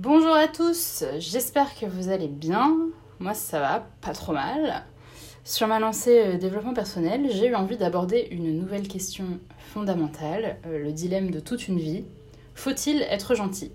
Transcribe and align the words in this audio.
Bonjour 0.00 0.32
à 0.32 0.46
tous, 0.46 1.02
j'espère 1.18 1.76
que 1.76 1.84
vous 1.84 2.08
allez 2.08 2.28
bien. 2.28 2.88
Moi 3.18 3.34
ça 3.34 3.58
va, 3.58 3.88
pas 4.00 4.12
trop 4.12 4.32
mal. 4.32 4.84
Sur 5.42 5.66
ma 5.66 5.80
lancée 5.80 6.20
euh, 6.20 6.38
développement 6.38 6.72
personnel, 6.72 7.28
j'ai 7.32 7.48
eu 7.48 7.56
envie 7.56 7.76
d'aborder 7.76 8.28
une 8.30 8.60
nouvelle 8.60 8.86
question 8.86 9.40
fondamentale, 9.72 10.58
euh, 10.66 10.78
le 10.78 10.92
dilemme 10.92 11.32
de 11.32 11.40
toute 11.40 11.66
une 11.66 11.80
vie. 11.80 12.04
Faut-il 12.54 13.02
être 13.02 13.34
gentil? 13.34 13.72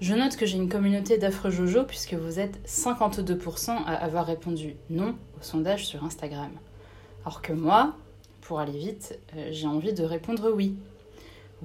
Je 0.00 0.14
note 0.14 0.36
que 0.36 0.46
j'ai 0.46 0.56
une 0.56 0.70
communauté 0.70 1.18
d'affreux 1.18 1.50
jojo 1.50 1.84
puisque 1.84 2.14
vous 2.14 2.40
êtes 2.40 2.58
52% 2.66 3.68
à 3.84 3.96
avoir 3.96 4.24
répondu 4.24 4.76
non 4.88 5.14
au 5.38 5.42
sondage 5.42 5.84
sur 5.84 6.04
Instagram. 6.04 6.52
Alors 7.26 7.42
que 7.42 7.52
moi, 7.52 7.96
pour 8.40 8.60
aller 8.60 8.78
vite, 8.78 9.18
euh, 9.36 9.48
j'ai 9.50 9.66
envie 9.66 9.92
de 9.92 10.04
répondre 10.04 10.50
oui. 10.50 10.74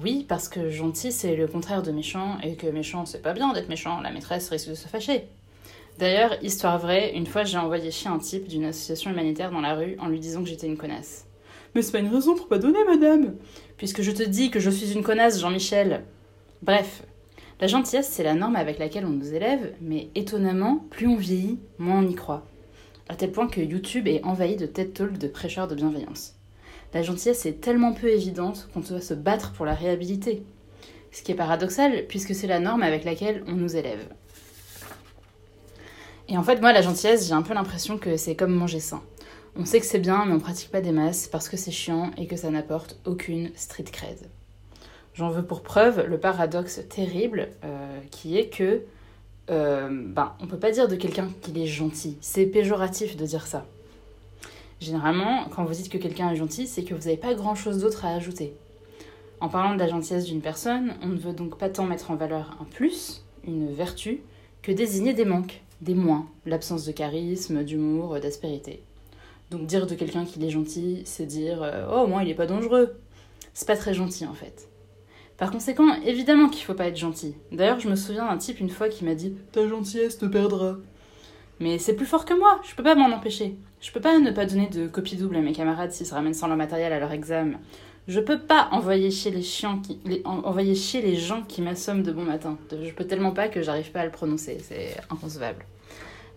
Oui, 0.00 0.24
parce 0.28 0.48
que 0.48 0.70
gentil, 0.70 1.10
c'est 1.10 1.34
le 1.34 1.48
contraire 1.48 1.82
de 1.82 1.90
méchant, 1.90 2.38
et 2.44 2.54
que 2.54 2.68
méchant, 2.68 3.04
c'est 3.04 3.22
pas 3.22 3.32
bien 3.32 3.52
d'être 3.52 3.68
méchant, 3.68 4.00
la 4.00 4.12
maîtresse 4.12 4.48
risque 4.48 4.68
de 4.68 4.74
se 4.74 4.86
fâcher. 4.86 5.24
D'ailleurs, 5.98 6.36
histoire 6.44 6.78
vraie, 6.78 7.12
une 7.16 7.26
fois 7.26 7.42
j'ai 7.42 7.58
envoyé 7.58 7.90
chier 7.90 8.08
un 8.08 8.18
type 8.18 8.46
d'une 8.46 8.66
association 8.66 9.10
humanitaire 9.10 9.50
dans 9.50 9.60
la 9.60 9.74
rue 9.74 9.96
en 9.98 10.06
lui 10.06 10.20
disant 10.20 10.42
que 10.42 10.48
j'étais 10.48 10.68
une 10.68 10.76
connasse. 10.76 11.26
Mais 11.74 11.82
c'est 11.82 11.90
pas 11.90 11.98
une 11.98 12.14
raison 12.14 12.36
pour 12.36 12.46
pas 12.46 12.58
donner, 12.58 12.84
madame 12.84 13.34
Puisque 13.76 14.02
je 14.02 14.12
te 14.12 14.22
dis 14.22 14.50
que 14.52 14.60
je 14.60 14.70
suis 14.70 14.92
une 14.92 15.02
connasse, 15.02 15.40
Jean-Michel 15.40 16.04
Bref, 16.62 17.02
la 17.60 17.66
gentillesse, 17.66 18.08
c'est 18.08 18.22
la 18.22 18.34
norme 18.34 18.54
avec 18.54 18.78
laquelle 18.78 19.04
on 19.04 19.10
nous 19.10 19.34
élève, 19.34 19.74
mais 19.80 20.10
étonnamment, 20.14 20.86
plus 20.90 21.08
on 21.08 21.16
vieillit, 21.16 21.58
moins 21.78 21.98
on 21.98 22.08
y 22.08 22.14
croit. 22.14 22.46
À 23.08 23.16
tel 23.16 23.32
point 23.32 23.48
que 23.48 23.60
YouTube 23.60 24.06
est 24.06 24.24
envahi 24.24 24.54
de 24.54 24.66
TED 24.66 24.92
Talks 24.92 25.18
de 25.18 25.26
prêcheurs 25.26 25.66
de 25.66 25.74
bienveillance. 25.74 26.37
La 26.94 27.02
gentillesse 27.02 27.44
est 27.46 27.60
tellement 27.60 27.92
peu 27.92 28.08
évidente 28.08 28.68
qu'on 28.72 28.80
doit 28.80 29.00
se 29.00 29.14
battre 29.14 29.52
pour 29.52 29.66
la 29.66 29.74
réhabiliter. 29.74 30.42
Ce 31.12 31.22
qui 31.22 31.32
est 31.32 31.34
paradoxal, 31.34 32.06
puisque 32.06 32.34
c'est 32.34 32.46
la 32.46 32.60
norme 32.60 32.82
avec 32.82 33.04
laquelle 33.04 33.44
on 33.46 33.52
nous 33.52 33.76
élève. 33.76 34.08
Et 36.28 36.36
en 36.36 36.42
fait, 36.42 36.60
moi, 36.60 36.72
la 36.72 36.82
gentillesse, 36.82 37.26
j'ai 37.26 37.34
un 37.34 37.42
peu 37.42 37.54
l'impression 37.54 37.98
que 37.98 38.16
c'est 38.16 38.36
comme 38.36 38.52
manger 38.52 38.80
sain. 38.80 39.02
On 39.56 39.64
sait 39.64 39.80
que 39.80 39.86
c'est 39.86 39.98
bien, 39.98 40.24
mais 40.26 40.34
on 40.34 40.40
pratique 40.40 40.70
pas 40.70 40.80
des 40.80 40.92
masses 40.92 41.26
parce 41.26 41.48
que 41.48 41.56
c'est 41.56 41.70
chiant 41.70 42.10
et 42.16 42.26
que 42.26 42.36
ça 42.36 42.50
n'apporte 42.50 42.98
aucune 43.04 43.50
street 43.56 43.84
cred. 43.90 44.18
J'en 45.14 45.30
veux 45.30 45.44
pour 45.44 45.62
preuve 45.62 46.06
le 46.06 46.18
paradoxe 46.18 46.80
terrible 46.88 47.48
euh, 47.64 47.98
qui 48.10 48.38
est 48.38 48.50
que 48.50 48.82
euh, 49.50 49.88
ben, 49.90 50.34
on 50.40 50.46
peut 50.46 50.58
pas 50.58 50.70
dire 50.70 50.86
de 50.86 50.94
quelqu'un 50.94 51.28
qu'il 51.40 51.58
est 51.58 51.66
gentil. 51.66 52.18
C'est 52.20 52.46
péjoratif 52.46 53.16
de 53.16 53.26
dire 53.26 53.46
ça. 53.46 53.66
Généralement, 54.80 55.48
quand 55.50 55.64
vous 55.64 55.74
dites 55.74 55.88
que 55.88 55.98
quelqu'un 55.98 56.30
est 56.30 56.36
gentil, 56.36 56.66
c'est 56.66 56.84
que 56.84 56.94
vous 56.94 57.04
n'avez 57.04 57.16
pas 57.16 57.34
grand 57.34 57.54
chose 57.54 57.78
d'autre 57.78 58.04
à 58.04 58.10
ajouter. 58.10 58.54
En 59.40 59.48
parlant 59.48 59.74
de 59.74 59.78
la 59.78 59.88
gentillesse 59.88 60.24
d'une 60.24 60.40
personne, 60.40 60.94
on 61.02 61.08
ne 61.08 61.18
veut 61.18 61.32
donc 61.32 61.58
pas 61.58 61.68
tant 61.68 61.86
mettre 61.86 62.10
en 62.10 62.16
valeur 62.16 62.56
un 62.60 62.64
plus, 62.64 63.24
une 63.44 63.72
vertu, 63.72 64.20
que 64.62 64.72
désigner 64.72 65.14
des 65.14 65.24
manques, 65.24 65.62
des 65.80 65.94
moins, 65.94 66.26
l'absence 66.46 66.84
de 66.84 66.92
charisme, 66.92 67.62
d'humour, 67.64 68.18
d'aspérité. 68.20 68.82
Donc 69.50 69.66
dire 69.66 69.86
de 69.86 69.94
quelqu'un 69.94 70.24
qu'il 70.24 70.44
est 70.44 70.50
gentil, 70.50 71.02
c'est 71.04 71.26
dire 71.26 71.62
euh, 71.62 71.86
Oh, 71.90 72.06
moi 72.06 72.22
il 72.22 72.30
est 72.30 72.34
pas 72.34 72.46
dangereux. 72.46 72.96
C'est 73.54 73.66
pas 73.66 73.76
très 73.76 73.94
gentil 73.94 74.26
en 74.26 74.34
fait. 74.34 74.68
Par 75.38 75.52
conséquent, 75.52 75.94
évidemment 76.04 76.48
qu'il 76.48 76.64
faut 76.64 76.74
pas 76.74 76.88
être 76.88 76.96
gentil. 76.96 77.34
D'ailleurs, 77.52 77.78
je 77.78 77.88
me 77.88 77.94
souviens 77.94 78.26
d'un 78.26 78.38
type 78.38 78.58
une 78.58 78.68
fois 78.68 78.88
qui 78.88 79.04
m'a 79.04 79.14
dit 79.14 79.34
Ta 79.52 79.66
gentillesse 79.66 80.18
te 80.18 80.26
perdra. 80.26 80.76
Mais 81.60 81.78
c'est 81.78 81.94
plus 81.94 82.06
fort 82.06 82.24
que 82.24 82.34
moi, 82.34 82.60
je 82.68 82.74
peux 82.74 82.82
pas 82.82 82.94
m'en 82.94 83.10
empêcher. 83.14 83.56
Je 83.80 83.90
peux 83.92 84.00
pas 84.00 84.18
ne 84.18 84.30
pas 84.30 84.46
donner 84.46 84.68
de 84.68 84.86
copie 84.86 85.16
double 85.16 85.36
à 85.36 85.40
mes 85.40 85.52
camarades 85.52 85.92
s'ils 85.92 86.06
se 86.06 86.14
ramènent 86.14 86.34
sans 86.34 86.48
leur 86.48 86.56
matériel 86.56 86.92
à 86.92 87.00
leur 87.00 87.12
examen. 87.12 87.58
Je 88.06 88.20
peux 88.20 88.38
pas 88.38 88.68
envoyer 88.72 89.10
chez 89.10 89.30
les 89.30 89.42
chiens 89.42 89.82
qui, 89.82 90.00
envoyer 90.24 90.74
chez 90.74 91.02
les 91.02 91.16
gens 91.16 91.42
qui 91.42 91.60
m'assomment 91.60 92.02
de 92.02 92.12
bon 92.12 92.24
matin. 92.24 92.56
Je 92.70 92.90
peux 92.92 93.04
tellement 93.04 93.32
pas 93.32 93.48
que 93.48 93.60
j'arrive 93.60 93.90
pas 93.90 94.00
à 94.00 94.04
le 94.06 94.10
prononcer, 94.10 94.58
c'est 94.62 94.96
inconcevable. 95.10 95.66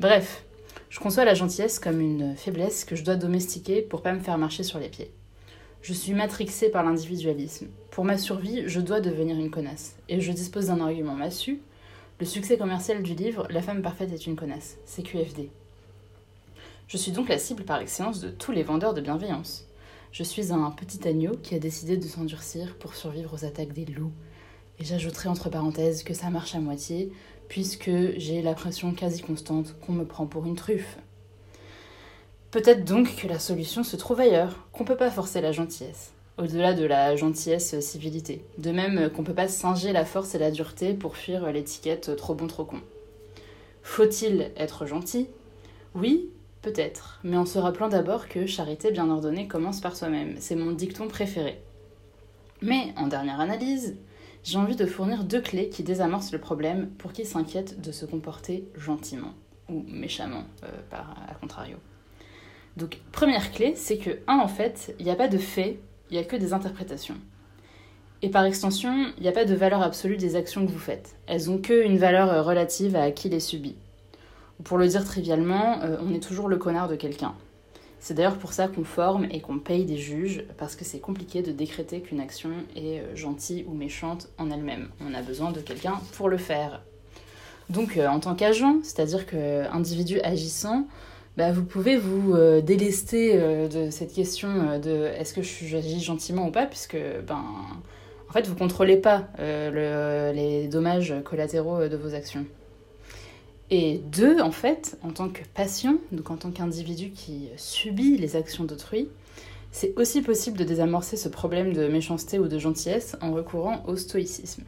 Bref, 0.00 0.42
je 0.88 0.98
conçois 0.98 1.24
la 1.24 1.34
gentillesse 1.34 1.78
comme 1.78 2.00
une 2.00 2.34
faiblesse 2.36 2.84
que 2.84 2.96
je 2.96 3.04
dois 3.04 3.14
domestiquer 3.14 3.82
pour 3.82 4.02
pas 4.02 4.12
me 4.12 4.18
faire 4.18 4.36
marcher 4.36 4.64
sur 4.64 4.80
les 4.80 4.88
pieds. 4.88 5.12
Je 5.82 5.92
suis 5.92 6.12
matrixée 6.12 6.70
par 6.70 6.82
l'individualisme. 6.82 7.68
Pour 7.90 8.04
ma 8.04 8.18
survie, 8.18 8.64
je 8.66 8.80
dois 8.80 9.00
devenir 9.00 9.36
une 9.36 9.50
connasse. 9.50 9.96
Et 10.08 10.20
je 10.20 10.32
dispose 10.32 10.66
d'un 10.66 10.80
argument 10.80 11.14
massu. 11.14 11.60
Le 12.20 12.26
succès 12.26 12.58
commercial 12.58 13.02
du 13.02 13.14
livre 13.14 13.46
La 13.48 13.62
femme 13.62 13.80
parfaite 13.80 14.12
est 14.12 14.26
une 14.26 14.36
connasse. 14.36 14.76
C'est 14.84 15.02
QFD. 15.02 15.48
Je 16.86 16.96
suis 16.98 17.12
donc 17.12 17.30
la 17.30 17.38
cible 17.38 17.64
par 17.64 17.80
excellence 17.80 18.20
de 18.20 18.28
tous 18.28 18.52
les 18.52 18.62
vendeurs 18.62 18.92
de 18.92 19.00
bienveillance. 19.00 19.66
Je 20.12 20.22
suis 20.22 20.52
un 20.52 20.70
petit 20.70 21.08
agneau 21.08 21.32
qui 21.42 21.54
a 21.54 21.58
décidé 21.58 21.96
de 21.96 22.06
s'endurcir 22.06 22.76
pour 22.76 22.94
survivre 22.94 23.32
aux 23.32 23.46
attaques 23.46 23.72
des 23.72 23.86
loups. 23.86 24.12
Et 24.78 24.84
j'ajouterai 24.84 25.30
entre 25.30 25.48
parenthèses 25.48 26.02
que 26.02 26.12
ça 26.12 26.28
marche 26.28 26.54
à 26.54 26.60
moitié, 26.60 27.10
puisque 27.48 27.90
j'ai 28.18 28.42
l'impression 28.42 28.92
quasi 28.92 29.22
constante 29.22 29.74
qu'on 29.80 29.92
me 29.92 30.04
prend 30.04 30.26
pour 30.26 30.44
une 30.44 30.56
truffe. 30.56 30.98
Peut-être 32.50 32.84
donc 32.84 33.16
que 33.16 33.28
la 33.28 33.38
solution 33.38 33.82
se 33.82 33.96
trouve 33.96 34.20
ailleurs, 34.20 34.68
qu'on 34.72 34.84
peut 34.84 34.94
pas 34.94 35.10
forcer 35.10 35.40
la 35.40 35.52
gentillesse, 35.52 36.12
au-delà 36.40 36.74
de 36.74 36.84
la 36.84 37.14
gentillesse 37.16 37.78
civilité, 37.80 38.44
de 38.58 38.70
même 38.70 39.10
qu'on 39.10 39.22
peut 39.22 39.34
pas 39.34 39.48
singer 39.48 39.92
la 39.92 40.04
force 40.04 40.34
et 40.34 40.38
la 40.38 40.50
dureté 40.50 40.94
pour 40.94 41.16
fuir 41.16 41.52
l'étiquette 41.52 42.16
trop 42.16 42.34
bon 42.34 42.46
trop 42.46 42.64
con. 42.64 42.80
Faut-il 43.82 44.50
être 44.56 44.86
gentil? 44.86 45.28
Oui, 45.94 46.30
Peut-être, 46.62 47.20
mais 47.24 47.38
en 47.38 47.46
se 47.46 47.58
rappelant 47.58 47.88
d'abord 47.88 48.28
que 48.28 48.44
charité 48.44 48.90
bien 48.90 49.08
ordonnée 49.08 49.48
commence 49.48 49.80
par 49.80 49.96
soi-même. 49.96 50.36
C'est 50.38 50.56
mon 50.56 50.72
dicton 50.72 51.08
préféré. 51.08 51.58
Mais, 52.60 52.92
en 52.96 53.06
dernière 53.06 53.40
analyse, 53.40 53.96
j'ai 54.44 54.58
envie 54.58 54.76
de 54.76 54.84
fournir 54.84 55.24
deux 55.24 55.40
clés 55.40 55.70
qui 55.70 55.82
désamorcent 55.82 56.32
le 56.32 56.38
problème 56.38 56.90
pour 56.98 57.14
qui 57.14 57.24
s'inquiète 57.24 57.80
de 57.80 57.92
se 57.92 58.04
comporter 58.04 58.68
gentiment, 58.76 59.32
ou 59.70 59.84
méchamment, 59.88 60.44
euh, 60.64 60.68
par 60.90 61.16
à 61.30 61.34
contrario. 61.34 61.78
Donc, 62.76 62.98
première 63.10 63.52
clé, 63.52 63.72
c'est 63.74 63.96
que, 63.96 64.18
un, 64.26 64.38
en 64.38 64.48
fait, 64.48 64.94
il 64.98 65.06
n'y 65.06 65.10
a 65.10 65.16
pas 65.16 65.28
de 65.28 65.38
fait, 65.38 65.80
il 66.10 66.14
n'y 66.14 66.22
a 66.22 66.24
que 66.24 66.36
des 66.36 66.52
interprétations. 66.52 67.16
Et 68.22 68.28
par 68.28 68.44
extension, 68.44 69.12
il 69.16 69.22
n'y 69.22 69.28
a 69.28 69.32
pas 69.32 69.46
de 69.46 69.54
valeur 69.54 69.82
absolue 69.82 70.18
des 70.18 70.36
actions 70.36 70.66
que 70.66 70.70
vous 70.70 70.78
faites. 70.78 71.16
Elles 71.26 71.50
ont 71.50 71.58
qu'une 71.58 71.96
valeur 71.96 72.30
euh, 72.30 72.42
relative 72.42 72.94
à 72.96 73.10
qui 73.12 73.30
les 73.30 73.40
subit. 73.40 73.76
Pour 74.62 74.76
le 74.76 74.86
dire 74.88 75.04
trivialement, 75.04 75.80
euh, 75.82 75.96
on 76.02 76.12
est 76.12 76.22
toujours 76.22 76.48
le 76.48 76.58
connard 76.58 76.88
de 76.88 76.96
quelqu'un. 76.96 77.34
C'est 77.98 78.14
d'ailleurs 78.14 78.36
pour 78.36 78.52
ça 78.52 78.68
qu'on 78.68 78.84
forme 78.84 79.26
et 79.30 79.40
qu'on 79.40 79.58
paye 79.58 79.86
des 79.86 79.96
juges, 79.96 80.44
parce 80.58 80.76
que 80.76 80.84
c'est 80.84 81.00
compliqué 81.00 81.40
de 81.42 81.52
décréter 81.52 82.00
qu'une 82.00 82.20
action 82.20 82.50
est 82.76 83.00
euh, 83.00 83.16
gentille 83.16 83.64
ou 83.66 83.72
méchante 83.72 84.28
en 84.36 84.50
elle-même. 84.50 84.88
On 85.00 85.14
a 85.14 85.22
besoin 85.22 85.50
de 85.50 85.60
quelqu'un 85.60 85.98
pour 86.12 86.28
le 86.28 86.36
faire. 86.36 86.82
Donc 87.70 87.98
en 87.98 88.18
tant 88.18 88.34
qu'agent, 88.34 88.80
c'est-à-dire 88.82 89.26
qu'individu 89.26 90.20
agissant, 90.22 90.88
bah, 91.36 91.52
vous 91.52 91.64
pouvez 91.64 91.96
vous 91.96 92.34
délester 92.60 93.36
de 93.68 93.90
cette 93.90 94.12
question 94.12 94.78
de 94.78 95.06
est-ce 95.18 95.32
que 95.32 95.42
j'agis 95.42 96.00
gentiment 96.00 96.48
ou 96.48 96.50
pas, 96.50 96.66
puisque 96.66 96.98
ben, 97.26 97.44
en 98.28 98.32
fait 98.32 98.46
vous 98.46 98.54
contrôlez 98.54 98.96
pas 98.96 99.28
les 99.38 100.68
dommages 100.68 101.14
collatéraux 101.24 101.88
de 101.88 101.96
vos 101.96 102.14
actions. 102.14 102.44
Et 103.70 104.00
deux, 104.10 104.40
en 104.40 104.50
fait, 104.50 104.98
en 105.02 105.10
tant 105.10 105.28
que 105.28 105.42
patient, 105.54 105.96
donc 106.10 106.30
en 106.30 106.36
tant 106.36 106.50
qu'individu 106.50 107.10
qui 107.10 107.48
subit 107.56 108.16
les 108.16 108.34
actions 108.34 108.64
d'autrui, 108.64 109.08
c'est 109.70 109.96
aussi 109.96 110.22
possible 110.22 110.58
de 110.58 110.64
désamorcer 110.64 111.16
ce 111.16 111.28
problème 111.28 111.72
de 111.72 111.86
méchanceté 111.86 112.40
ou 112.40 112.48
de 112.48 112.58
gentillesse 112.58 113.16
en 113.20 113.32
recourant 113.32 113.84
au 113.86 113.94
stoïcisme. 113.94 114.64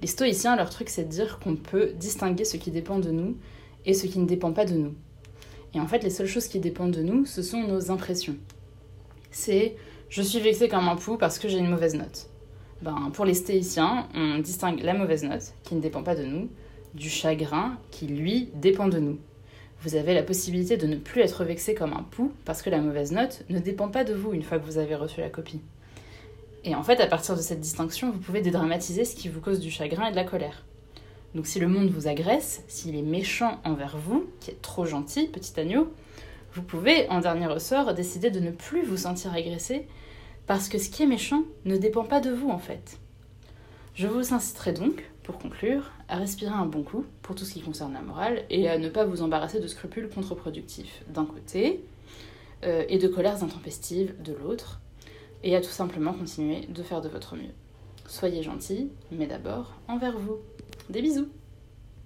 Les 0.00 0.06
stoïciens, 0.06 0.54
leur 0.54 0.70
truc, 0.70 0.88
c'est 0.88 1.02
de 1.04 1.08
dire 1.08 1.40
qu'on 1.40 1.56
peut 1.56 1.90
distinguer 1.98 2.44
ce 2.44 2.56
qui 2.56 2.70
dépend 2.70 3.00
de 3.00 3.10
nous 3.10 3.36
et 3.84 3.94
ce 3.94 4.06
qui 4.06 4.20
ne 4.20 4.26
dépend 4.26 4.52
pas 4.52 4.64
de 4.64 4.74
nous. 4.74 4.94
Et 5.74 5.80
en 5.80 5.86
fait, 5.86 6.02
les 6.02 6.10
seules 6.10 6.26
choses 6.26 6.48
qui 6.48 6.58
dépendent 6.58 6.90
de 6.90 7.02
nous, 7.02 7.26
ce 7.26 7.42
sont 7.42 7.62
nos 7.62 7.90
impressions. 7.90 8.36
C'est 9.30 9.76
je 10.08 10.22
suis 10.22 10.40
vexé 10.40 10.68
comme 10.68 10.88
un 10.88 10.96
pou 10.96 11.16
parce 11.16 11.38
que 11.38 11.48
j'ai 11.48 11.58
une 11.58 11.70
mauvaise 11.70 11.94
note. 11.94 12.28
Ben, 12.82 13.10
pour 13.12 13.24
les 13.24 13.34
stoïciens, 13.34 14.08
on 14.14 14.38
distingue 14.38 14.82
la 14.82 14.94
mauvaise 14.94 15.22
note, 15.22 15.54
qui 15.62 15.76
ne 15.76 15.80
dépend 15.80 16.02
pas 16.02 16.16
de 16.16 16.24
nous, 16.24 16.48
du 16.94 17.08
chagrin 17.08 17.78
qui, 17.90 18.06
lui, 18.06 18.48
dépend 18.54 18.88
de 18.88 18.98
nous. 18.98 19.18
Vous 19.82 19.94
avez 19.94 20.12
la 20.12 20.24
possibilité 20.24 20.76
de 20.76 20.86
ne 20.86 20.96
plus 20.96 21.20
être 21.20 21.44
vexé 21.44 21.74
comme 21.74 21.92
un 21.92 22.02
pou 22.10 22.32
parce 22.44 22.60
que 22.60 22.70
la 22.70 22.80
mauvaise 22.80 23.12
note 23.12 23.44
ne 23.48 23.60
dépend 23.60 23.88
pas 23.88 24.02
de 24.02 24.14
vous 24.14 24.32
une 24.32 24.42
fois 24.42 24.58
que 24.58 24.66
vous 24.66 24.78
avez 24.78 24.94
reçu 24.96 25.20
la 25.20 25.30
copie. 25.30 25.60
Et 26.64 26.74
en 26.74 26.82
fait, 26.82 27.00
à 27.00 27.06
partir 27.06 27.36
de 27.36 27.40
cette 27.40 27.60
distinction, 27.60 28.10
vous 28.10 28.18
pouvez 28.18 28.42
dédramatiser 28.42 29.04
ce 29.04 29.14
qui 29.14 29.28
vous 29.28 29.40
cause 29.40 29.60
du 29.60 29.70
chagrin 29.70 30.08
et 30.08 30.10
de 30.10 30.16
la 30.16 30.24
colère. 30.24 30.64
Donc 31.34 31.46
si 31.46 31.60
le 31.60 31.68
monde 31.68 31.90
vous 31.90 32.08
agresse, 32.08 32.62
s'il 32.66 32.96
est 32.96 33.02
méchant 33.02 33.60
envers 33.64 33.96
vous, 33.96 34.28
qui 34.40 34.50
est 34.50 34.62
trop 34.62 34.84
gentil, 34.84 35.28
petit 35.28 35.58
agneau, 35.58 35.92
vous 36.54 36.62
pouvez, 36.62 37.08
en 37.08 37.20
dernier 37.20 37.46
ressort, 37.46 37.94
décider 37.94 38.30
de 38.30 38.40
ne 38.40 38.50
plus 38.50 38.82
vous 38.82 38.96
sentir 38.96 39.32
agressé 39.32 39.86
parce 40.46 40.68
que 40.68 40.78
ce 40.78 40.90
qui 40.90 41.04
est 41.04 41.06
méchant 41.06 41.44
ne 41.64 41.76
dépend 41.76 42.04
pas 42.04 42.20
de 42.20 42.30
vous 42.30 42.48
en 42.48 42.58
fait. 42.58 42.98
Je 43.94 44.08
vous 44.08 44.34
inciterai 44.34 44.72
donc, 44.72 45.08
pour 45.22 45.38
conclure, 45.38 45.92
à 46.08 46.16
respirer 46.16 46.54
un 46.54 46.66
bon 46.66 46.82
coup 46.82 47.04
pour 47.22 47.36
tout 47.36 47.44
ce 47.44 47.52
qui 47.52 47.60
concerne 47.60 47.92
la 47.92 48.00
morale 48.00 48.44
et 48.50 48.68
à 48.68 48.78
ne 48.78 48.88
pas 48.88 49.04
vous 49.04 49.22
embarrasser 49.22 49.60
de 49.60 49.66
scrupules 49.68 50.08
contre-productifs 50.08 51.04
d'un 51.08 51.24
côté 51.24 51.84
euh, 52.64 52.84
et 52.88 52.98
de 52.98 53.06
colères 53.06 53.44
intempestives 53.44 54.14
de 54.22 54.32
l'autre, 54.32 54.80
et 55.44 55.54
à 55.54 55.60
tout 55.60 55.70
simplement 55.70 56.12
continuer 56.12 56.66
de 56.68 56.82
faire 56.82 57.00
de 57.00 57.08
votre 57.08 57.36
mieux. 57.36 57.54
Soyez 58.06 58.42
gentils, 58.42 58.90
mais 59.12 59.26
d'abord 59.26 59.74
envers 59.86 60.18
vous. 60.18 60.38
Des 60.90 61.02
bisous 61.02 61.28